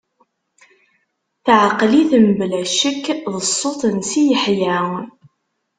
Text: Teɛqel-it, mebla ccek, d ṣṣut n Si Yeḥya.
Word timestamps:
Teɛqel-it, 1.45 2.11
mebla 2.25 2.61
ccek, 2.71 3.03
d 3.33 3.35
ṣṣut 3.49 3.81
n 3.95 3.97
Si 4.09 4.21
Yeḥya. 4.29 4.77